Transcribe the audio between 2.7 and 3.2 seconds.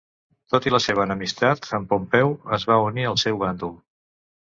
va unir